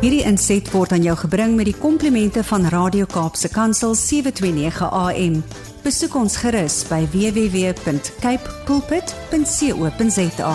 Hierdie 0.00 0.22
inset 0.24 0.64
word 0.72 0.94
aan 0.96 1.02
jou 1.04 1.12
gebring 1.26 1.58
met 1.58 1.66
die 1.68 1.76
komplimente 1.76 2.40
van 2.48 2.62
Radio 2.72 3.04
Kaapse 3.04 3.50
Kansel 3.52 3.92
729 3.92 4.86
AM. 4.96 5.34
Besoek 5.84 6.16
ons 6.16 6.38
gerus 6.40 6.78
by 6.88 7.02
www.cape 7.12 8.54
pulpit.co.za. 8.64 10.54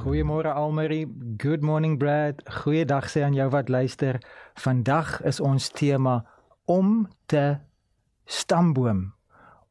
Goeiemôre 0.00 0.56
Almarie, 0.56 1.04
good 1.36 1.60
morning 1.60 2.00
Brad. 2.00 2.40
Goeiedag 2.64 3.12
sê 3.12 3.20
aan 3.28 3.36
jou 3.36 3.52
wat 3.52 3.68
luister. 3.68 4.16
Vandag 4.64 5.20
is 5.28 5.44
ons 5.44 5.68
tema 5.76 6.22
om 6.64 7.04
te 7.28 7.60
stamboom. 8.24 9.12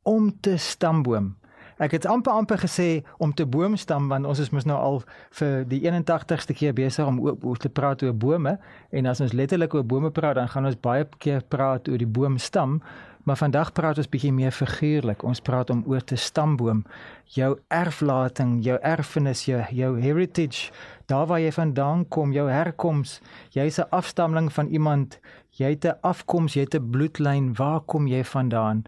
Om 0.05 0.29
te 0.38 0.61
stamboom. 0.61 1.34
Ek 1.78 1.92
het 1.92 2.05
amper 2.05 2.34
amper 2.34 2.58
gesê 2.58 3.04
om 3.18 3.34
te 3.34 3.46
boomstam 3.46 4.08
want 4.08 4.26
ons 4.26 4.40
is 4.40 4.52
mos 4.54 4.66
nou 4.66 4.78
al 4.78 5.02
vir 5.40 5.64
die 5.70 5.82
81ste 5.82 6.54
keer 6.54 6.73
besig 6.73 7.08
om 7.08 7.20
oor 7.23 7.58
te 7.58 7.70
praat 7.70 8.04
oor 8.04 8.14
bome. 8.14 8.58
En 8.91 9.05
as 9.05 9.22
ons 9.22 9.34
letterlik 9.34 9.73
oor 9.73 9.86
bome 9.86 10.12
praat 10.12 10.36
dan 10.36 10.50
gaan 10.50 10.66
ons 10.66 10.80
baie 10.80 11.08
keer 11.17 11.41
praat 11.50 11.90
oor 11.90 11.98
die 11.98 12.09
boomstam. 12.09 12.81
Maar 13.23 13.38
vandag 13.40 13.72
praat 13.72 13.98
ons 13.98 14.09
bietjie 14.12 14.34
meer 14.36 14.52
figuurlik. 14.52 15.23
Ons 15.23 15.40
praat 15.40 15.70
om 15.72 15.84
oor 15.88 16.04
te 16.04 16.17
stamboom. 16.20 16.84
Jou 17.31 17.54
erflating 17.72 18.58
jou 18.66 18.76
erfenis 18.84 19.45
jou 19.48 19.62
jou 19.72 19.94
heritage 20.02 20.72
daar 21.08 21.26
waar 21.28 21.40
jy 21.40 21.52
vandaan 21.52 22.03
kom 22.08 22.31
jou 22.31 22.50
herkoms 22.50 23.22
jy's 23.55 23.80
'n 23.80 23.90
afstammeling 23.90 24.53
van 24.53 24.67
iemand. 24.67 25.20
Jy 25.52 25.70
het 25.70 25.86
'n 25.86 25.98
afkoms 26.02 26.53
jy 26.53 26.62
het 26.62 26.76
'n 26.76 26.90
bloedlyn 26.92 27.55
waar 27.55 27.81
kom 27.81 28.08
jy 28.08 28.23
vandaan? 28.23 28.84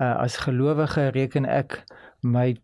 Uh, 0.00 0.16
as 0.16 0.36
gelowige 0.36 1.08
reken 1.08 1.44
ek 1.44 1.84
my 2.20 2.56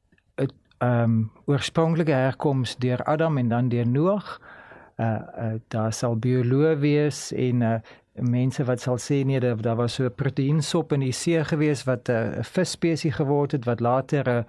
ehm 0.79 1.03
um, 1.03 1.31
oorspronklike 1.47 2.13
herkoms 2.13 2.77
deur 2.77 3.03
Adam 3.03 3.39
en 3.39 3.49
dan 3.49 3.69
deur 3.69 3.89
Noag. 3.89 4.41
Uh, 4.97 5.07
uh 5.07 5.55
daar 5.69 5.93
sal 5.93 6.17
bioloë 6.17 6.77
wees 6.79 7.33
en 7.33 7.63
uh 7.63 7.79
mense 8.17 8.65
wat 8.65 8.81
sal 8.81 8.99
sê 8.99 9.25
nee 9.25 9.41
daar, 9.41 9.61
daar 9.61 9.77
was 9.77 9.95
so 9.95 10.05
'n 10.05 10.15
proteïensop 10.15 10.93
in 10.93 11.01
die 11.01 11.13
see 11.13 11.45
gewees 11.45 11.85
wat 11.85 12.09
'n 12.09 12.13
uh, 12.13 12.43
visspesies 12.43 13.15
geword 13.15 13.53
het 13.53 13.65
wat 13.65 13.81
later 13.81 14.25
'n 14.29 14.31
uh, 14.31 14.45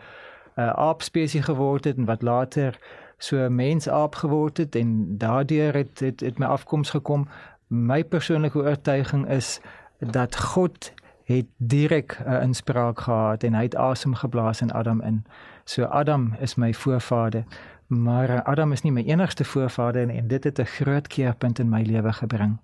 uh, 0.58 0.70
aapspesies 0.70 1.46
geword 1.46 1.84
het 1.84 1.98
en 1.98 2.06
wat 2.06 2.22
later 2.22 2.80
so 3.18 3.38
'n 3.38 3.56
mensaap 3.56 4.16
geword 4.16 4.58
het 4.58 4.76
en 4.76 5.18
daardeur 5.18 5.74
het 5.74 6.00
het, 6.00 6.20
het 6.20 6.38
my 6.38 6.46
afkoms 6.46 6.90
gekom. 6.90 7.28
My 7.68 8.04
persoonlike 8.04 8.58
oortuiging 8.58 9.30
is 9.30 9.60
dat 10.00 10.36
God 10.36 10.94
het 11.28 11.46
direk 11.58 12.20
'n 12.20 12.30
uh, 12.30 12.42
inspraak 12.42 13.00
gehad 13.00 13.44
en 13.44 13.54
hy 13.54 13.64
het 13.64 13.76
asem 13.76 14.14
geblaas 14.16 14.62
in 14.62 14.72
Adam 14.72 15.02
in. 15.02 15.26
So 15.64 15.84
Adam 15.84 16.36
is 16.40 16.56
my 16.56 16.74
voorvader, 16.74 17.44
maar 17.88 18.30
uh, 18.30 18.40
Adam 18.44 18.72
is 18.72 18.82
nie 18.82 18.92
my 18.92 19.04
enigste 19.04 19.44
voorvader 19.44 20.02
en, 20.02 20.10
en 20.10 20.28
dit 20.28 20.44
het 20.44 20.60
'n 20.60 20.66
groot 20.66 21.08
keerpunt 21.08 21.60
in 21.60 21.70
my 21.70 21.82
lewe 21.82 22.14
gebring. 22.14 22.58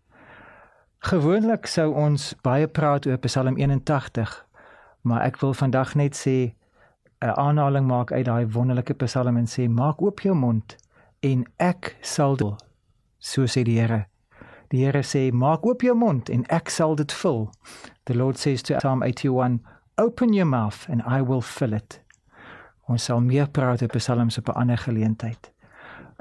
Gewoonlik 0.97 1.65
sou 1.65 1.93
ons 1.93 2.35
baie 2.41 2.67
praat 2.67 3.05
oor 3.05 3.17
Psalm 3.17 3.57
81, 3.57 4.45
maar 5.01 5.21
ek 5.21 5.37
wil 5.37 5.53
vandag 5.53 5.95
net 5.95 6.15
sê 6.27 6.55
'n 7.19 7.35
aanhaling 7.35 7.87
maak 7.87 8.11
uit 8.11 8.25
daai 8.25 8.47
wonderlike 8.47 8.93
Psalm 8.93 9.37
en 9.37 9.47
sê 9.47 9.69
maak 9.69 10.01
oop 10.01 10.19
jou 10.19 10.35
mond 10.35 10.75
en 11.19 11.45
ek 11.57 11.97
sal 12.01 12.35
dit 12.35 12.63
so 13.19 13.45
sê 13.45 13.63
die 13.63 13.79
Here. 13.79 14.12
Die 14.67 14.85
Here 14.85 15.03
sê 15.03 15.31
maak 15.31 15.65
oop 15.65 15.81
jou 15.81 15.95
mond 15.95 16.29
en 16.29 16.45
ek 16.49 16.69
sal 16.69 16.95
dit 16.95 17.11
vul. 17.11 17.49
The 18.05 18.15
Lord 18.15 18.37
says 18.37 18.61
to 18.63 18.77
Psalm 18.77 19.03
81, 19.03 19.59
Open 19.97 20.33
your 20.33 20.47
mouth 20.47 20.87
and 20.89 21.01
I 21.05 21.21
will 21.21 21.41
fill 21.41 21.73
it. 21.73 21.99
Ons 22.87 23.03
sal 23.03 23.21
meer 23.21 23.47
praat 23.47 23.81
op 23.81 23.95
psalms 23.95 24.37
op 24.37 24.47
'n 24.47 24.59
ander 24.59 24.77
geleentheid. 24.77 25.51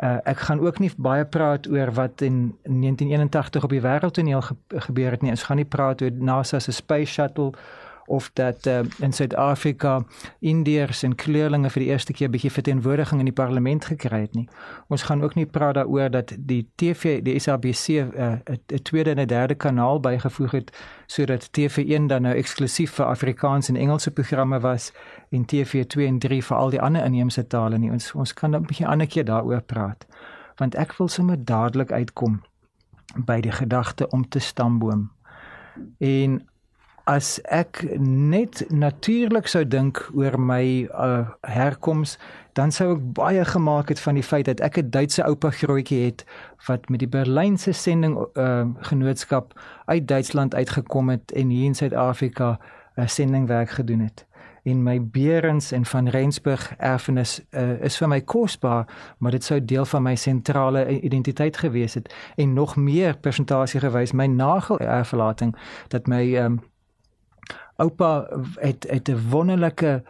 Uh, 0.02 0.16
ek 0.24 0.38
gaan 0.38 0.60
ook 0.60 0.78
nie 0.78 0.90
baie 0.96 1.24
praat 1.24 1.68
oor 1.68 1.92
wat 1.92 2.20
in 2.20 2.56
1981 2.62 3.64
op 3.64 3.70
die 3.70 3.80
wêreldtoneel 3.80 4.40
ge 4.42 4.54
gebeur 4.68 5.10
het 5.10 5.22
nie. 5.22 5.30
Ons 5.30 5.42
gaan 5.42 5.56
nie 5.56 5.68
praat 5.68 6.02
oor 6.02 6.10
NASA 6.10 6.58
se 6.58 6.72
space 6.72 7.12
shuttle 7.12 7.52
of 8.06 8.30
dat 8.32 8.66
uh, 8.66 8.80
in 8.98 9.12
Suid-Afrika 9.12 10.04
Indiërs 10.40 11.02
en 11.02 11.14
kleurlinge 11.14 11.70
vir 11.70 11.82
die 11.82 11.90
eerste 11.90 12.12
keer 12.12 12.30
bietjie 12.30 12.50
verteenwoordiging 12.50 13.20
in 13.20 13.28
die 13.30 13.34
parlement 13.34 13.84
gekry 13.84 14.20
het 14.20 14.34
nie. 14.34 14.48
Ons 14.88 15.02
gaan 15.02 15.22
ook 15.22 15.34
nie 15.34 15.46
praat 15.46 15.74
daaroor 15.74 16.10
dat 16.10 16.34
die 16.38 16.68
TV, 16.74 17.22
die 17.22 17.38
SABC 17.38 17.88
'n 17.88 18.12
uh, 18.16 18.32
uh, 18.32 18.78
tweede 18.82 19.10
en 19.10 19.20
'n 19.20 19.26
derde 19.26 19.54
kanaal 19.54 20.00
bygevoeg 20.00 20.50
het 20.50 20.72
sodat 21.06 21.48
TV1 21.52 22.06
dan 22.06 22.22
nou 22.22 22.34
eksklusief 22.34 22.92
vir 22.94 23.06
Afrikaans 23.06 23.68
en 23.68 23.76
Engelse 23.76 24.10
programme 24.10 24.60
was 24.60 24.92
en 25.30 25.44
TV2 25.44 26.06
en 26.06 26.18
3 26.18 26.44
vir 26.44 26.56
al 26.56 26.70
die 26.70 26.80
ander 26.80 27.04
inheemse 27.04 27.46
tale 27.46 27.78
nie. 27.78 27.90
Ons 27.90 28.12
ons 28.12 28.34
kan 28.34 28.54
'n 28.54 28.66
bietjie 28.66 28.86
ander 28.86 29.06
keer 29.06 29.24
daaroor 29.24 29.62
praat. 29.62 30.06
Want 30.56 30.74
ek 30.74 30.92
wil 30.92 31.08
sommer 31.08 31.44
dadelik 31.44 31.92
uitkom 31.92 32.42
by 33.16 33.40
die 33.40 33.52
gedagte 33.52 34.08
om 34.08 34.28
te 34.28 34.38
stamboom. 34.38 35.10
En 35.98 36.46
as 37.04 37.40
ek 37.50 37.82
net 37.98 38.62
natuurlik 38.70 39.46
sou 39.50 39.64
dink 39.66 39.98
oor 40.14 40.38
my 40.38 40.88
uh, 40.94 41.28
herkoms 41.40 42.18
dan 42.52 42.72
sou 42.72 42.92
ek 42.94 43.04
baie 43.16 43.44
gemaak 43.48 43.88
het 43.88 44.00
van 44.00 44.18
die 44.18 44.26
feit 44.26 44.46
dat 44.46 44.60
ek 44.60 44.78
'n 44.78 44.90
Duitse 44.90 45.24
oupa 45.24 45.50
grootjie 45.50 46.04
het 46.04 46.24
wat 46.66 46.88
met 46.88 47.00
die 47.00 47.08
Berlynse 47.08 47.72
sending 47.72 48.18
uh, 48.34 48.66
genootskap 48.80 49.58
uit 49.86 50.08
Duitsland 50.08 50.54
uitgekom 50.54 51.08
het 51.08 51.32
en 51.32 51.48
hier 51.48 51.64
in 51.64 51.74
Suid-Afrika 51.74 52.58
'n 52.96 53.00
uh, 53.00 53.06
sendingwerk 53.06 53.70
gedoen 53.70 54.00
het. 54.00 54.26
En 54.62 54.82
my 54.82 55.02
Berens 55.02 55.72
en 55.72 55.84
van 55.84 56.08
Rensburg 56.08 56.74
erfenis 56.78 57.42
uh, 57.50 57.82
is 57.82 57.96
vir 57.96 58.08
my 58.08 58.20
kosbaar 58.20 58.86
maar 59.18 59.30
dit 59.30 59.44
sou 59.44 59.64
deel 59.64 59.84
van 59.84 60.02
my 60.02 60.14
sentrale 60.16 61.00
identiteit 61.00 61.56
gewees 61.56 61.94
het. 61.94 62.14
En 62.36 62.52
nog 62.52 62.76
meer 62.76 63.16
persentasie 63.16 63.80
gewys 63.80 64.12
my 64.12 64.26
nagel 64.26 64.78
erflating 64.78 65.56
dat 65.88 66.06
my 66.06 66.36
um, 66.36 66.60
oupa 67.76 68.28
het 68.60 68.86
het 68.90 69.08
'n 69.08 69.28
wonderlike 69.30 70.02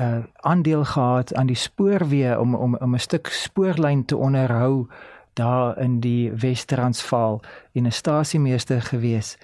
uh 0.00 0.18
aandeel 0.36 0.84
gehad 0.84 1.34
aan 1.34 1.46
die 1.46 1.56
spoorweë 1.56 2.38
om 2.38 2.54
om 2.54 2.74
om 2.74 2.94
'n 2.94 2.98
stuk 2.98 3.26
spoorlyn 3.26 4.04
te 4.04 4.16
onderhou 4.16 4.86
daar 5.32 5.78
in 5.78 6.00
die 6.00 6.32
Wes-Transvaal 6.32 7.42
en 7.72 7.86
'n 7.86 7.92
stasiemeester 7.92 8.82
gewees. 8.82 9.38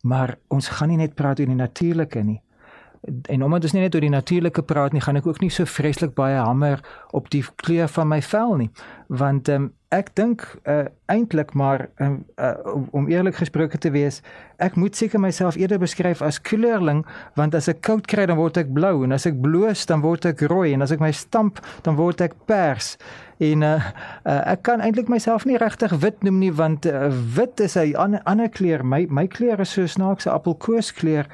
Maar 0.00 0.38
ons 0.48 0.68
gaan 0.68 0.88
nie 0.88 0.96
net 0.96 1.14
praat 1.14 1.40
oor 1.40 1.46
die 1.46 1.54
natuurlike 1.54 2.22
nie 2.22 2.42
en 3.22 3.44
omdat 3.44 3.64
ons 3.64 3.72
nie 3.72 3.82
net 3.82 3.94
oor 3.94 4.04
die 4.04 4.12
natuurlike 4.12 4.62
praat 4.62 4.92
nie, 4.92 5.00
gaan 5.00 5.16
ek 5.20 5.26
ook 5.26 5.40
nie 5.40 5.50
so 5.52 5.64
vreeslik 5.68 6.12
baie 6.18 6.36
hamer 6.36 6.82
op 7.16 7.30
die 7.32 7.42
kleur 7.62 7.88
van 7.88 8.10
my 8.10 8.20
vel 8.22 8.56
nie, 8.60 8.68
want 9.08 9.48
um, 9.48 9.70
ek 9.90 10.12
dink 10.14 10.44
uh, 10.70 10.84
eintlik 11.10 11.50
maar 11.58 11.88
um, 11.98 12.20
uh, 12.38 12.54
om 12.94 13.08
eerlik 13.10 13.40
gesproke 13.40 13.78
te 13.78 13.90
wees, 13.90 14.20
ek 14.62 14.76
moet 14.78 14.94
seker 14.96 15.18
myself 15.18 15.58
eerder 15.58 15.80
beskryf 15.82 16.22
as 16.22 16.38
kleurling, 16.38 17.02
want 17.34 17.56
as 17.58 17.66
ek 17.68 17.82
koud 17.86 18.06
kry 18.10 18.28
dan 18.30 18.38
word 18.38 18.60
ek 18.60 18.70
blou 18.74 19.02
en 19.02 19.16
as 19.16 19.26
ek 19.26 19.40
bloos 19.42 19.82
dan 19.90 20.04
word 20.04 20.28
ek 20.30 20.44
rooi 20.52 20.76
en 20.76 20.86
as 20.86 20.94
ek 20.94 21.02
my 21.02 21.10
stamp 21.10 21.58
dan 21.86 21.98
word 21.98 22.22
ek 22.22 22.38
pers. 22.46 22.94
En 23.42 23.64
uh, 23.66 23.72
uh, 24.28 24.42
ek 24.52 24.62
kan 24.68 24.84
eintlik 24.84 25.10
myself 25.10 25.46
nie 25.48 25.58
regtig 25.58 25.96
wit 26.04 26.22
noem 26.22 26.38
nie 26.38 26.52
want 26.54 26.86
uh, 26.86 27.08
wit 27.34 27.58
is 27.64 27.74
'n 27.74 27.96
ander 27.98 28.22
ander 28.30 28.48
kleur. 28.48 28.86
My 28.86 29.06
my 29.10 29.26
kleur 29.26 29.58
is 29.60 29.74
so 29.74 29.86
snaakse 29.86 30.30
appelkoeskleur. 30.30 31.26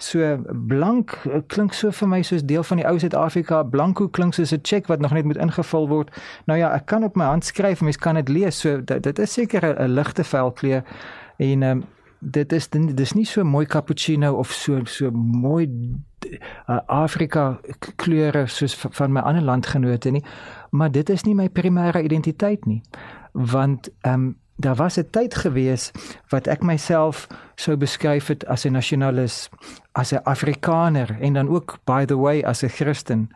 So 0.00 0.38
blank 0.50 1.12
eh, 1.28 1.42
klink 1.46 1.74
so 1.76 1.90
vir 1.92 2.08
my 2.08 2.22
soos 2.24 2.44
deel 2.48 2.64
van 2.64 2.80
die 2.80 2.86
ou 2.88 2.96
Suid-Afrika. 2.98 3.62
Blanco 3.68 4.08
klink 4.08 4.34
soos 4.34 4.52
'n 4.52 4.62
cheque 4.62 4.88
wat 4.88 5.00
nog 5.00 5.12
net 5.12 5.24
moet 5.24 5.36
ingevul 5.36 5.88
word. 5.88 6.10
Nou 6.46 6.58
ja, 6.58 6.72
ek 6.74 6.86
kan 6.86 7.04
op 7.04 7.16
my 7.16 7.24
hand 7.24 7.44
skryf, 7.44 7.80
mens 7.80 7.96
kan 7.96 8.14
dit 8.14 8.28
lees. 8.28 8.60
So 8.60 8.80
dit, 8.80 9.02
dit 9.02 9.18
is 9.18 9.32
seker 9.32 9.76
'n 9.82 9.92
ligte 9.92 10.24
velkleur 10.24 10.82
en 11.36 11.62
um, 11.62 11.84
dit 12.18 12.52
is 12.52 12.68
dit 12.68 13.00
is 13.00 13.12
nie 13.12 13.24
so 13.24 13.44
mooi 13.44 13.66
cappuccino 13.66 14.34
of 14.34 14.52
so 14.52 14.80
so 14.84 15.10
mooi 15.10 15.68
uh, 16.68 16.78
Afrika 16.86 17.60
kleure 17.96 18.46
soos 18.46 18.74
van 18.76 19.12
my 19.12 19.20
ander 19.20 19.42
landgenote 19.42 20.10
nie, 20.10 20.24
maar 20.70 20.90
dit 20.90 21.08
is 21.10 21.24
nie 21.24 21.34
my 21.34 21.48
primêre 21.48 22.02
identiteit 22.02 22.66
nie. 22.66 22.82
Want 23.32 23.88
ehm 24.00 24.14
um, 24.14 24.36
daar 24.60 24.74
was 24.74 24.96
'n 24.98 25.10
tyd 25.10 25.34
gewees 25.34 25.90
wat 26.28 26.46
ek 26.46 26.62
myself 26.62 27.26
sou 27.54 27.76
beskryf 27.76 28.26
het 28.26 28.46
as 28.46 28.64
'n 28.64 28.72
nasionalis, 28.72 29.48
as 29.92 30.12
'n 30.12 30.22
Afrikaner 30.22 31.16
en 31.20 31.32
dan 31.32 31.48
ook 31.48 31.78
by 31.84 32.04
the 32.04 32.18
way 32.18 32.42
as 32.42 32.62
'n 32.62 32.68
Christen. 32.68 33.30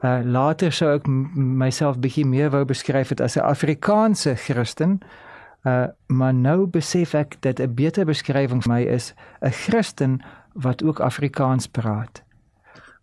Uh 0.00 0.20
later 0.24 0.72
sou 0.72 0.94
ek 0.94 1.06
myself 1.36 1.98
bietjie 1.98 2.26
meer 2.26 2.50
wou 2.50 2.64
beskryf 2.64 3.08
het 3.08 3.20
as 3.20 3.36
'n 3.36 3.40
Afrikaanse 3.40 4.34
Christen. 4.34 5.00
Uh 5.62 5.84
maar 6.06 6.34
nou 6.34 6.66
besef 6.66 7.14
ek 7.14 7.36
dat 7.40 7.58
'n 7.60 7.74
beter 7.74 8.04
beskrywing 8.04 8.62
vir 8.62 8.72
my 8.72 8.82
is 8.82 9.14
'n 9.40 9.50
Christen 9.50 10.20
wat 10.52 10.82
ook 10.82 11.00
Afrikaans 11.00 11.66
praat. 11.66 12.22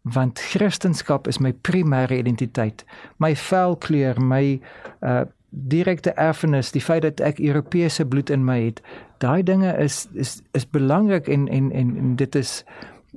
Want 0.01 0.39
Christendom 0.39 1.19
is 1.23 1.37
my 1.37 1.53
primêre 1.53 2.17
identiteit. 2.17 2.85
My 3.17 3.35
velkleur, 3.35 4.21
my 4.21 4.61
uh 5.01 5.21
direkte 5.49 6.11
erfenis, 6.11 6.71
die 6.71 6.81
feit 6.81 7.01
dat 7.01 7.19
ek 7.19 7.39
Europese 7.39 8.05
bloed 8.05 8.29
in 8.29 8.43
my 8.45 8.59
het, 8.65 8.81
daai 9.23 9.43
dinge 9.43 9.71
is 9.77 10.07
is 10.13 10.41
is 10.51 10.69
belangrik 10.69 11.27
en 11.27 11.47
en 11.47 11.71
en, 11.71 11.97
en 11.97 12.15
dit 12.15 12.35
is 12.35 12.63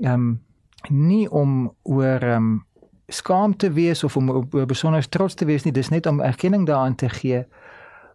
ehm 0.01 0.15
um, 0.15 0.41
nie 0.89 1.31
om 1.31 1.75
oor 1.83 2.23
ehm 2.23 2.37
um, 2.37 2.65
skaam 3.11 3.57
te 3.57 3.73
wees 3.73 4.05
of 4.05 4.17
om 4.17 4.31
oor 4.31 4.67
besonder 4.67 5.09
trots 5.09 5.35
te 5.35 5.45
wees 5.45 5.65
nie, 5.65 5.73
dis 5.73 5.89
net 5.89 6.07
om 6.07 6.21
erkenning 6.21 6.67
daaraan 6.67 6.95
te 6.95 7.09
gee. 7.09 7.45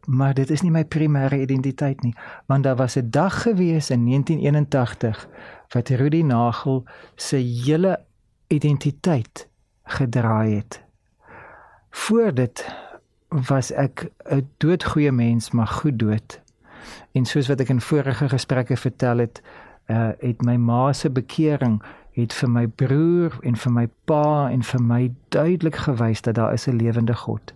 maar 0.06 0.34
dit 0.34 0.50
is 0.50 0.62
nie 0.62 0.72
my 0.72 0.84
primêre 0.86 1.40
identiteit 1.42 2.04
nie, 2.04 2.14
want 2.46 2.64
daar 2.64 2.76
was 2.76 2.96
'n 2.96 3.10
dag 3.10 3.42
gewees 3.42 3.90
in 3.90 4.06
1981 4.06 5.28
wat 5.74 5.90
Rudy 5.90 6.22
Nagel 6.22 6.84
se 7.16 7.36
hele 7.38 8.06
identiteit 8.48 9.50
gedraai 9.84 10.56
het. 10.56 10.84
Voor 11.90 12.34
dit 12.34 12.76
was 13.48 13.72
ek 13.72 14.12
'n 14.32 14.48
doodgoeie 14.58 15.12
mens, 15.12 15.52
maar 15.52 15.68
goed 15.68 16.00
dood. 16.00 16.42
En 17.12 17.26
soos 17.26 17.48
wat 17.48 17.60
ek 17.60 17.70
in 17.70 17.82
vorige 17.82 18.30
gesprekke 18.30 18.78
vertel 18.78 19.18
het, 19.18 19.42
uh, 19.88 20.10
het 20.20 20.42
my 20.42 20.56
ma 20.56 20.94
se 20.94 21.10
bekering 21.10 21.84
het 22.12 22.34
vir 22.34 22.50
my 22.50 22.68
broer 22.68 23.38
en 23.44 23.56
vir 23.56 23.72
my 23.72 23.88
pa 24.06 24.50
en 24.50 24.64
vir 24.64 24.82
my 24.82 25.12
duidelik 25.30 25.76
gewys 25.76 26.22
dat 26.22 26.36
daar 26.36 26.54
is 26.54 26.68
'n 26.68 26.76
lewende 26.76 27.16
God. 27.16 27.54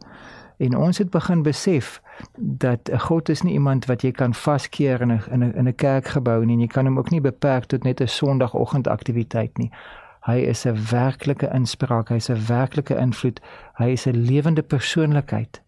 En 0.57 0.77
ons 0.77 0.97
het 0.97 1.09
begin 1.09 1.41
besef 1.41 2.01
dat 2.37 2.89
'n 2.91 2.99
God 2.99 3.29
is 3.29 3.41
nie 3.41 3.53
iemand 3.53 3.85
wat 3.85 4.01
jy 4.01 4.11
kan 4.11 4.33
vaskeer 4.33 5.01
in 5.01 5.11
'n 5.11 5.21
in 5.31 5.43
'n 5.43 5.53
in 5.55 5.67
'n 5.67 5.75
kerkgebou 5.75 6.45
nie 6.45 6.53
en 6.53 6.59
jy 6.59 6.67
kan 6.67 6.85
hom 6.85 6.97
ook 6.97 7.09
nie 7.09 7.21
beperk 7.21 7.65
tot 7.65 7.83
net 7.83 8.01
'n 8.01 8.07
Sondagoggendaktiwiteit 8.07 9.57
nie. 9.57 9.71
Hy 10.19 10.37
is 10.37 10.65
'n 10.65 10.77
werklike 10.91 11.49
inspraak, 11.53 12.09
hy's 12.09 12.29
'n 12.29 12.45
werklike 12.47 12.95
invloed, 12.95 13.39
hy 13.73 13.89
is 13.91 14.05
'n 14.07 14.25
lewende 14.25 14.61
persoonlikheid. 14.61 15.61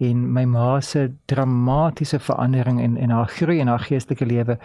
En 0.00 0.20
my 0.32 0.44
ma 0.44 0.80
se 0.80 1.10
dramatiese 1.24 2.18
verandering 2.18 2.80
en 2.80 2.96
en 2.96 3.10
haar 3.10 3.28
groei 3.28 3.58
in 3.58 3.68
haar 3.68 3.84
geestelike 3.84 4.26
lewe 4.26 4.58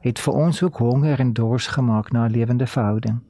het 0.00 0.18
vir 0.20 0.34
ons 0.34 0.62
ook 0.62 0.76
honger 0.76 1.18
en 1.18 1.32
dors 1.32 1.66
gemaak 1.66 2.10
na 2.12 2.26
'n 2.26 2.30
lewende 2.30 2.66
verhouding. 2.66 3.20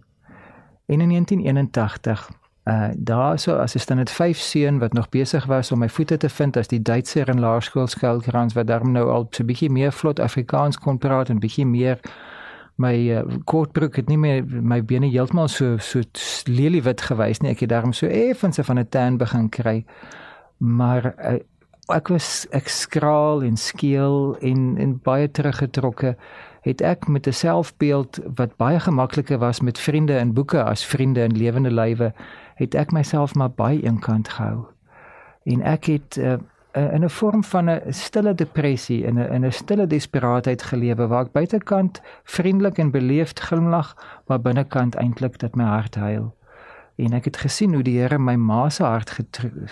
En 0.87 1.01
in 1.01 1.09
1981 1.09 2.31
uh 2.65 2.89
daar 2.97 3.39
so 3.39 3.57
as 3.57 3.75
'n 3.75 3.79
standaard 3.79 4.11
5 4.11 4.39
seun 4.39 4.79
wat 4.79 4.93
nog 4.93 5.09
besig 5.09 5.45
was 5.45 5.73
om 5.73 5.79
my 5.79 5.89
voete 5.89 6.17
te 6.17 6.29
vind 6.29 6.57
as 6.57 6.69
die 6.69 6.83
Duitser 6.83 7.29
in 7.29 7.41
laerskool 7.41 7.87
skuilkrans 7.87 8.55
wat 8.55 8.67
daarom 8.67 8.93
nou 8.93 9.11
al 9.11 9.29
'n 9.31 9.47
bietjie 9.47 9.71
meer 9.71 9.93
vlot 9.93 10.21
Afrikaans 10.21 10.79
kon 10.79 10.99
praat 10.99 11.29
en 11.29 11.39
bietjie 11.39 11.67
meer 11.67 12.01
my 12.77 12.95
uh, 13.11 13.23
kortbroek 13.45 13.97
het 13.97 14.09
nie 14.09 14.19
meer 14.19 14.45
my 14.47 14.85
bene 14.85 15.07
heeltemal 15.07 15.49
so 15.49 15.77
so 15.79 16.01
leliewit 16.45 17.01
gewys 17.01 17.41
nie 17.41 17.51
ek 17.51 17.61
het 17.61 17.69
daarom 17.69 17.93
so 17.93 18.07
effens 18.07 18.59
van 18.63 18.79
'n 18.79 18.89
tan 18.89 19.17
begin 19.17 19.49
kry 19.49 19.85
maar 20.59 21.15
uh, 21.19 21.39
ek 21.91 22.09
was 22.09 22.47
ek 22.55 22.69
skraal 22.69 23.43
en 23.43 23.57
skeel 23.57 24.37
en 24.41 24.77
en 24.79 25.01
baie 25.03 25.31
teruggetrokke 25.31 26.17
het 26.63 26.81
ek 26.81 27.09
met 27.09 27.27
'n 27.27 27.33
selfbeeld 27.33 28.21
wat 28.35 28.57
baie 28.57 28.81
gemakliker 28.81 29.39
was 29.39 29.61
met 29.61 29.79
vriende 29.79 30.17
en 30.17 30.33
boeke 30.33 30.63
as 30.63 30.87
vriende 30.87 31.23
in 31.23 31.37
lewende 31.37 31.71
lywe, 31.71 32.13
het 32.55 32.75
ek 32.75 32.93
myself 32.93 33.35
maar 33.35 33.51
baie 33.51 33.83
eenkant 33.83 34.29
gehou. 34.29 34.67
En 35.45 35.63
ek 35.63 35.85
het 35.85 36.17
uh, 36.17 36.39
in 36.73 37.05
'n 37.05 37.11
vorm 37.11 37.45
van 37.45 37.71
'n 37.71 37.93
stille 37.93 38.35
depressie 38.35 39.07
en 39.07 39.15
'n 39.15 39.33
in 39.33 39.45
'n 39.45 39.53
stille 39.53 39.87
desperaatheid 39.87 40.63
gelewe 40.63 41.07
waar 41.07 41.25
ek 41.25 41.33
buitekant 41.33 42.01
vriendelik 42.25 42.79
en 42.79 42.91
beleefd 42.91 43.41
glimlag, 43.41 43.97
maar 44.27 44.41
binnekant 44.41 44.95
eintlik 44.95 45.39
dat 45.39 45.55
my 45.55 45.65
hart 45.65 45.95
huil 45.95 46.35
en 46.97 47.13
ek 47.13 47.25
het 47.25 47.37
gesien 47.37 47.75
hoe 47.75 47.83
die 47.83 47.99
Here 48.01 48.19
my 48.19 48.35
ma 48.37 48.69
se 48.71 48.85
hart 48.85 49.13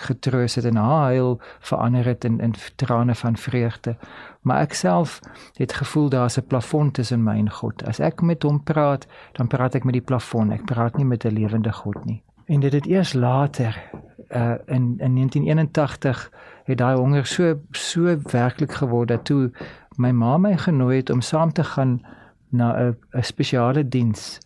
getroos 0.07 0.55
het 0.55 0.65
en 0.65 0.75
haar 0.75 1.13
huil 1.13 1.39
verander 1.59 2.05
het 2.05 2.25
in 2.25 2.39
in 2.39 2.53
trane 2.75 3.15
van 3.15 3.37
vreugde. 3.37 3.95
Maar 4.41 4.61
ek 4.61 4.73
self 4.73 5.19
het 5.57 5.73
gevoel 5.73 6.09
daar's 6.09 6.37
'n 6.37 6.47
plafon 6.47 6.91
tussen 6.91 7.23
my 7.23 7.37
en 7.37 7.51
God. 7.51 7.85
As 7.87 7.99
ek 7.99 8.21
met 8.21 8.43
hom 8.43 8.63
praat, 8.63 9.07
dan 9.31 9.47
praat 9.47 9.75
ek 9.75 9.83
met 9.83 9.93
die 9.93 10.01
plafon. 10.01 10.51
Ek 10.51 10.65
praat 10.65 10.97
nie 10.97 11.05
met 11.05 11.25
'n 11.25 11.33
lewende 11.33 11.71
God 11.71 12.05
nie. 12.05 12.23
En 12.45 12.59
dit 12.59 12.73
het 12.73 12.85
eers 12.85 13.13
later 13.13 13.89
uh 14.29 14.55
in 14.65 14.95
in 14.97 15.13
1981 15.15 16.31
het 16.63 16.77
daai 16.77 16.95
honger 16.97 17.25
so 17.25 17.59
so 17.71 18.17
werklik 18.31 18.71
geword 18.71 19.07
dat 19.07 19.25
toe 19.25 19.51
my 19.95 20.11
ma 20.11 20.37
my 20.37 20.57
genooi 20.57 20.97
het 20.97 21.09
om 21.09 21.21
saam 21.21 21.51
te 21.51 21.63
gaan 21.63 22.01
na 22.49 22.73
'n 22.79 22.97
'n 23.11 23.23
spesiale 23.23 23.87
diens 23.87 24.39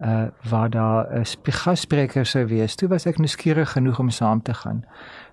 uh 0.00 0.24
waar 0.50 0.70
daar 0.70 1.06
'n 1.18 1.24
gasspreker 1.42 2.26
sou 2.26 2.46
wees. 2.46 2.74
Toe 2.74 2.88
was 2.88 3.06
ek 3.06 3.18
nuuskierig 3.18 3.72
genoeg 3.72 3.98
om 3.98 4.10
saam 4.10 4.42
te 4.42 4.54
gaan. 4.54 4.84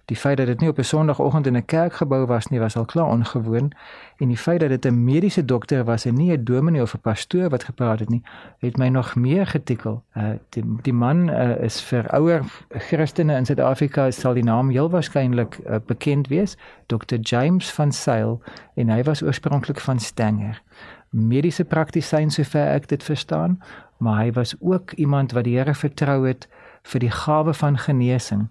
Die 0.05 0.17
feit 0.17 0.37
dat 0.37 0.47
dit 0.47 0.59
nie 0.59 0.69
op 0.69 0.77
'n 0.77 0.83
Sondagoggend 0.83 1.47
in 1.47 1.57
'n 1.57 1.65
kerkgebou 1.65 2.25
was 2.25 2.47
nie, 2.47 2.59
was 2.59 2.75
al 2.75 2.85
klaar 2.85 3.05
ongewoon 3.05 3.71
en 4.17 4.27
die 4.27 4.37
feit 4.37 4.59
dat 4.59 4.69
dit 4.69 4.85
'n 4.85 5.03
mediese 5.03 5.45
dokter 5.45 5.83
was 5.83 6.05
en 6.05 6.13
nie 6.13 6.31
'n 6.31 6.43
dominee 6.43 6.81
of 6.81 6.93
'n 6.93 6.99
pastoor 6.99 7.49
wat 7.49 7.63
gepraat 7.63 7.99
het 7.99 8.09
nie, 8.09 8.21
het 8.57 8.77
my 8.77 8.87
nog 8.87 9.15
meer 9.15 9.47
getikkel. 9.47 10.03
Uh 10.17 10.29
die, 10.49 10.63
die 10.81 10.93
man 10.93 11.29
uh, 11.29 11.63
is 11.63 11.81
vir 11.81 12.09
ouer 12.13 12.41
Christene 12.69 13.35
in 13.35 13.45
Suid-Afrika 13.45 14.11
sal 14.11 14.33
die 14.33 14.43
naam 14.43 14.69
heel 14.69 14.89
waarskynlik 14.89 15.59
uh, 15.67 15.75
bekend 15.85 16.27
wees, 16.27 16.57
Dr 16.85 17.15
James 17.19 17.71
van 17.71 17.91
Sail 17.91 18.41
en 18.75 18.89
hy 18.89 19.03
was 19.03 19.23
oorspronklik 19.23 19.79
van 19.79 19.99
Stanger 19.99 20.61
mediese 21.13 21.63
praktisyn 21.63 22.31
sover 22.33 22.73
ek 22.73 22.87
dit 22.89 23.03
verstaan, 23.03 23.59
maar 23.97 24.23
hy 24.23 24.31
was 24.31 24.55
ook 24.59 24.91
iemand 24.97 25.31
wat 25.31 25.45
die 25.45 25.57
Here 25.57 25.73
vertrou 25.73 26.25
het 26.27 26.47
vir 26.83 26.99
die 26.99 27.11
gawe 27.11 27.53
van 27.53 27.77
genesing 27.77 28.47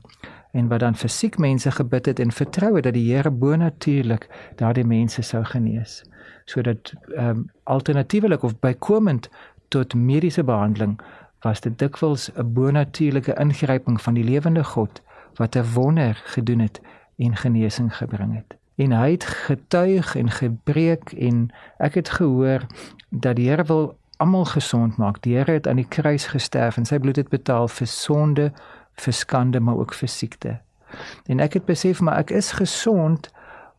en 0.52 0.68
wat 0.68 0.80
dan 0.80 0.94
fisiek 0.96 1.38
mense 1.38 1.70
gebid 1.70 2.06
het 2.06 2.20
en 2.20 2.32
vertrou 2.32 2.74
het 2.76 2.84
dat 2.84 2.94
die 2.94 3.08
Here 3.10 3.30
bonatuurlik 3.30 4.28
daardie 4.56 4.86
mense 4.86 5.22
sou 5.22 5.44
genees 5.44 6.02
sodat 6.44 6.94
ehm 7.16 7.28
um, 7.28 7.50
alternatiefelik 7.64 8.42
of 8.42 8.58
bykomend 8.60 9.28
tot 9.68 9.94
mediese 9.94 10.44
behandeling 10.44 11.00
was 11.42 11.60
dit 11.60 11.78
dikwels 11.78 12.30
'n 12.34 12.52
bonatuurlike 12.52 13.34
ingryping 13.34 14.00
van 14.00 14.14
die 14.14 14.24
lewende 14.24 14.64
God 14.64 15.02
wat 15.34 15.56
'n 15.56 15.72
wonder 15.74 16.14
gedoen 16.24 16.58
het 16.58 16.80
en 17.16 17.36
genesing 17.36 17.96
gebring 17.96 18.34
het 18.34 18.61
en 18.76 18.92
hy 18.92 19.10
het 19.10 19.24
getuig 19.24 20.14
en 20.16 20.30
gebreek 20.30 21.12
en 21.12 21.50
ek 21.78 21.94
het 21.94 22.08
gehoor 22.18 22.66
dat 23.08 23.36
die 23.36 23.48
Here 23.50 23.64
wil 23.64 23.98
almal 24.16 24.44
gesond 24.44 24.96
maak. 24.96 25.22
Die 25.22 25.36
Here 25.36 25.52
het 25.52 25.68
aan 25.68 25.76
die 25.76 25.88
kruis 25.88 26.26
gesterf 26.26 26.76
en 26.76 26.84
sy 26.88 26.98
bloed 26.98 27.16
het 27.16 27.28
betaal 27.28 27.68
vir 27.68 27.86
sonde, 27.86 28.52
vir 28.94 29.12
skande, 29.12 29.60
maar 29.60 29.76
ook 29.76 29.94
vir 29.94 30.08
siekte. 30.08 30.58
En 31.26 31.40
ek 31.40 31.52
het 31.52 31.64
besef 31.64 32.00
maar 32.00 32.18
ek 32.18 32.30
is 32.30 32.52
gesond, 32.52 33.30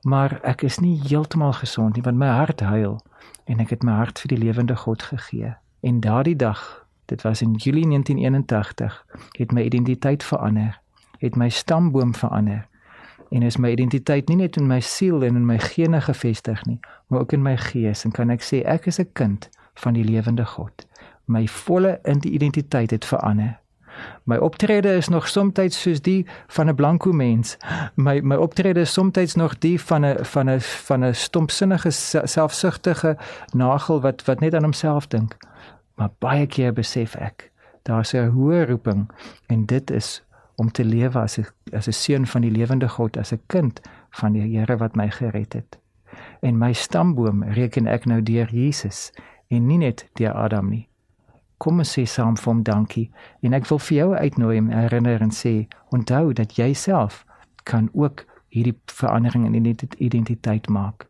maar 0.04 0.40
ek 0.44 0.62
is 0.62 0.80
nie 0.80 1.00
heeltemal 1.08 1.54
gesond 1.54 1.96
nie 1.96 2.04
want 2.04 2.18
my 2.18 2.28
hart 2.28 2.60
huil 2.60 3.00
en 3.48 3.60
ek 3.60 3.70
het 3.76 3.84
my 3.84 3.96
hart 4.02 4.20
vir 4.20 4.36
die 4.36 4.42
lewende 4.42 4.76
God 4.76 5.04
gegee. 5.04 5.56
En 5.84 6.00
daardie 6.00 6.36
dag, 6.36 6.86
dit 7.06 7.22
was 7.22 7.42
in 7.42 7.54
Julie 7.54 7.88
1981, 7.88 9.06
het 9.38 9.52
my 9.52 9.62
identiteit 9.68 10.24
verander, 10.24 10.80
het 11.20 11.36
my 11.36 11.50
stamboom 11.50 12.16
verander 12.16 12.68
en 13.34 13.42
is 13.42 13.58
my 13.58 13.72
identiteit 13.74 14.30
nie 14.30 14.38
net 14.38 14.58
in 14.62 14.68
my 14.70 14.80
siel 14.80 15.24
en 15.26 15.36
in 15.40 15.46
my 15.50 15.58
gene 15.60 16.02
gefestig 16.02 16.62
nie, 16.70 16.80
maar 17.08 17.26
ook 17.26 17.34
in 17.34 17.42
my 17.42 17.56
gees 17.58 18.06
en 18.06 18.14
kan 18.14 18.30
ek 18.30 18.46
sê 18.46 18.62
ek 18.70 18.86
is 18.88 19.00
'n 19.00 19.10
kind 19.14 19.50
van 19.74 19.94
die 19.94 20.06
lewende 20.06 20.46
God. 20.46 20.86
My 21.26 21.48
volle 21.48 22.00
identiteit 22.06 22.92
het 22.92 23.06
verander. 23.06 23.60
My 24.24 24.38
optrede 24.38 24.96
is 24.96 25.08
nog 25.08 25.28
soms 25.28 25.82
soos 25.82 26.02
die 26.02 26.26
van 26.48 26.70
'n 26.70 26.76
blanko 26.76 27.12
mens. 27.12 27.58
My 27.96 28.20
my 28.22 28.36
optrede 28.36 28.80
is 28.80 28.94
soms 28.94 29.36
nog 29.36 29.58
die 29.58 29.82
van 29.82 30.06
'n 30.06 30.26
van 30.26 30.50
'n 30.50 30.60
van 30.60 31.06
'n 31.06 31.14
stompsinnige 31.14 31.92
selfsugtige 32.26 33.18
nagel 33.54 34.02
wat 34.02 34.26
wat 34.26 34.40
net 34.40 34.54
aan 34.54 34.64
homself 34.64 35.08
dink. 35.08 35.38
Maar 35.96 36.10
baie 36.20 36.48
keer 36.48 36.74
besef 36.74 37.16
ek 37.16 37.52
daar's 37.84 38.14
'n 38.14 38.32
hoë 38.32 38.66
roeping 38.66 39.12
en 39.48 39.66
dit 39.66 39.92
is 39.92 40.24
om 40.64 40.72
te 40.72 40.86
lewe 40.86 41.20
as 41.20 41.38
'n 41.40 41.46
as 41.76 41.88
'n 41.88 42.00
seun 42.04 42.26
van 42.28 42.42
die 42.42 42.52
lewende 42.52 42.90
God, 42.90 43.18
as 43.18 43.34
'n 43.34 43.42
kind 43.48 43.82
van 44.10 44.34
die 44.34 44.58
Here 44.58 44.78
wat 44.78 44.96
my 44.96 45.10
gered 45.10 45.54
het. 45.54 45.80
En 46.42 46.58
my 46.58 46.74
stamboom 46.74 47.44
reken 47.44 47.88
ek 47.88 48.06
nou 48.06 48.24
deur 48.24 48.50
Jesus 48.50 49.12
en 49.48 49.68
nie 49.68 49.78
net 49.78 50.10
deur 50.14 50.34
Adam 50.34 50.70
nie. 50.70 50.88
Kom 51.58 51.78
ons 51.78 52.00
sê 52.00 52.06
saam 52.06 52.38
vir 52.38 52.54
hom 52.54 52.64
dankie 52.64 53.12
en 53.42 53.54
ek 53.54 53.66
wil 53.70 53.80
vir 53.80 53.98
jou 53.98 54.16
uitnooi 54.16 54.58
en 54.58 54.70
herinner 54.70 55.22
en 55.22 55.32
sê 55.32 55.68
onthou 55.90 56.34
dat 56.34 56.56
jy 56.56 56.74
self 56.74 57.26
kan 57.64 57.90
ook 57.94 58.26
hierdie 58.50 58.78
verandering 58.86 59.46
in 59.46 59.76
identiteit 59.98 60.70
maak. 60.70 61.08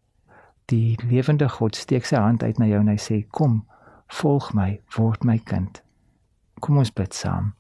Die 0.66 0.98
lewende 1.10 1.50
God 1.50 1.76
steek 1.76 2.06
sy 2.06 2.16
hand 2.16 2.44
uit 2.44 2.58
na 2.58 2.66
jou 2.66 2.80
en 2.80 2.88
hy 2.88 2.98
sê 2.98 3.26
kom 3.30 3.66
volg 4.08 4.54
my 4.54 4.80
word 4.98 5.24
my 5.24 5.38
kind. 5.38 5.82
Kom 6.60 6.78
ons 6.78 6.92
bid 6.92 7.14
saam. 7.14 7.54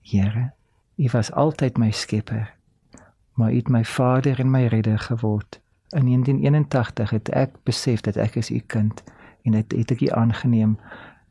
Here 0.00 0.52
U 0.96 1.08
was 1.12 1.32
altyd 1.32 1.76
my 1.76 1.90
skepper, 1.90 2.54
maar 3.32 3.52
U 3.52 3.56
het 3.56 3.68
my 3.68 3.84
Vader 3.84 4.38
en 4.38 4.50
my 4.50 4.66
redder 4.66 4.98
geword. 4.98 5.60
In 5.88 6.04
1981 6.04 7.10
het 7.10 7.28
ek 7.28 7.50
besef 7.62 8.00
dat 8.00 8.16
ek 8.16 8.34
is 8.34 8.50
U 8.50 8.58
kind 8.58 9.02
en 9.42 9.52
dit 9.52 9.72
het 9.72 9.90
ek 9.90 10.00
U 10.00 10.08
aangeneem 10.08 10.78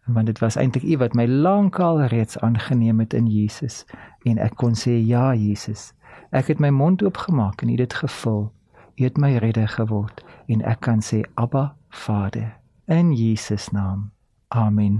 want 0.06 0.26
dit 0.26 0.40
was 0.40 0.56
eintlik 0.56 0.84
U 0.84 0.98
wat 0.98 1.14
my 1.14 1.26
lankal 1.26 2.02
reeds 2.02 2.40
aangeneem 2.40 3.00
het 3.00 3.14
in 3.14 3.28
Jesus 3.28 3.86
en 4.26 4.38
ek 4.38 4.56
kon 4.56 4.74
sê 4.76 4.98
ja 4.98 5.34
Jesus. 5.34 5.94
Ek 6.32 6.48
het 6.48 6.60
my 6.60 6.70
mond 6.70 7.04
oopgemaak 7.04 7.62
en 7.62 7.70
U 7.70 7.72
het 7.72 7.86
dit 7.86 7.94
gevul. 7.94 8.52
U 8.96 9.04
het 9.04 9.18
my 9.18 9.36
redder 9.38 9.68
geword 9.68 10.26
en 10.48 10.66
ek 10.66 10.80
kan 10.80 11.06
sê 11.06 11.22
Abba 11.34 11.76
Vader 11.90 12.58
in 12.86 13.14
Jesus 13.14 13.70
naam. 13.70 14.12
Amen. 14.48 15.00